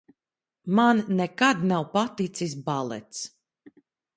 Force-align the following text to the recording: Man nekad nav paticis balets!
Man 0.77 0.97
nekad 1.19 1.57
nav 1.73 1.85
paticis 1.93 2.53
balets! 2.71 3.19